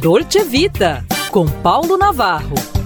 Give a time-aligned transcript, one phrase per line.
[0.00, 2.77] Dolce Vita, com Paulo Navarro.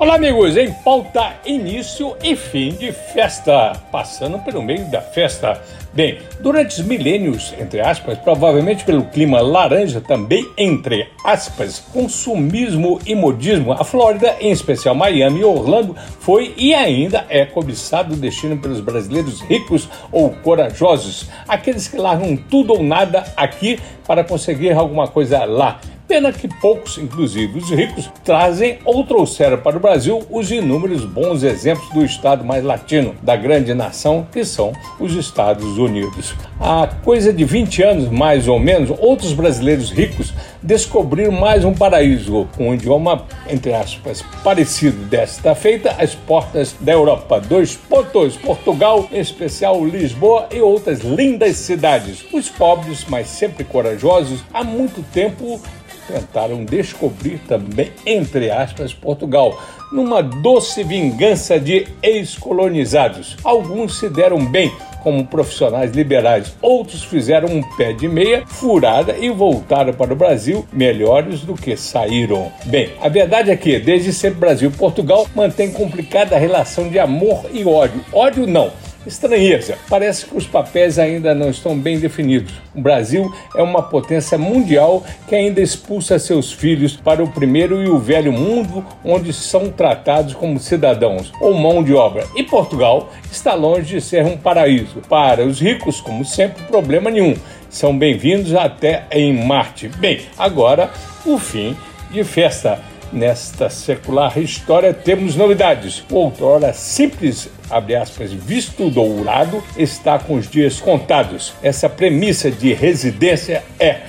[0.00, 0.56] Olá, amigos!
[0.56, 5.60] Em pauta, início e fim de festa, passando pelo meio da festa.
[5.92, 13.12] Bem, durante os milênios, entre aspas, provavelmente pelo clima laranja, também entre aspas, consumismo e
[13.16, 18.78] modismo, a Flórida, em especial Miami e Orlando, foi e ainda é cobiçado destino pelos
[18.78, 25.44] brasileiros ricos ou corajosos, aqueles que largam tudo ou nada aqui para conseguir alguma coisa
[25.44, 31.04] lá Pena que poucos, inclusive os ricos, trazem ou trouxeram para o Brasil os inúmeros
[31.04, 36.34] bons exemplos do Estado mais latino da grande nação, que são os Estados Unidos.
[36.58, 40.32] Há coisa de 20 anos, mais ou menos, outros brasileiros ricos
[40.62, 46.92] descobriram mais um paraíso, com um idioma, entre aspas, parecido desta feita às portas da
[46.92, 47.38] Europa.
[47.38, 52.24] Dois pontos, Portugal, em especial Lisboa e outras lindas cidades.
[52.32, 55.60] Os pobres, mas sempre corajosos, há muito tempo
[56.08, 59.60] tentaram descobrir também, entre aspas, Portugal,
[59.92, 63.36] numa doce vingança de ex-colonizados.
[63.44, 69.30] Alguns se deram bem como profissionais liberais, outros fizeram um pé de meia, furada e
[69.30, 72.50] voltaram para o Brasil melhores do que saíram.
[72.64, 77.44] Bem, a verdade é que desde sempre Brasil e Portugal mantêm complicada relação de amor
[77.52, 78.04] e ódio.
[78.12, 78.72] Ódio não
[79.08, 79.76] estranheza.
[79.88, 82.52] Parece que os papéis ainda não estão bem definidos.
[82.74, 87.88] O Brasil é uma potência mundial que ainda expulsa seus filhos para o primeiro e
[87.88, 92.24] o velho mundo, onde são tratados como cidadãos ou mão de obra.
[92.36, 95.00] E Portugal está longe de ser um paraíso.
[95.08, 97.34] Para os ricos, como sempre, problema nenhum.
[97.70, 99.88] São bem-vindos até em Marte.
[99.88, 100.90] Bem, agora
[101.24, 101.76] o fim
[102.10, 102.80] de festa.
[103.12, 106.04] Nesta secular história temos novidades.
[106.10, 111.54] O outrora simples, abre aspas, visto dourado está com os dias contados.
[111.62, 114.02] Essa premissa de residência é,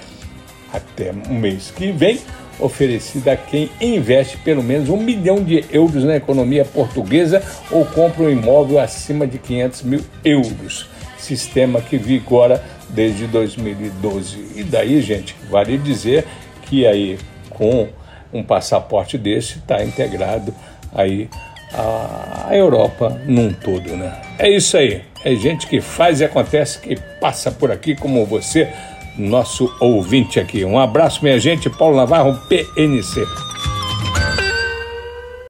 [0.73, 2.19] até o mês que vem,
[2.59, 8.23] oferecida a quem investe pelo menos um milhão de euros na economia portuguesa ou compra
[8.23, 10.89] um imóvel acima de 500 mil euros.
[11.17, 14.45] Sistema que vigora desde 2012.
[14.55, 16.25] E daí, gente, vale dizer
[16.63, 17.17] que aí
[17.49, 17.87] com
[18.33, 20.53] um passaporte desse está integrado
[20.93, 21.29] aí
[21.73, 24.19] a Europa num todo, né?
[24.37, 25.03] É isso aí.
[25.23, 28.67] É gente que faz e acontece, que passa por aqui como você,
[29.17, 30.63] nosso ouvinte aqui.
[30.63, 31.69] Um abraço, minha gente.
[31.69, 33.25] Paulo Navarro, PNC.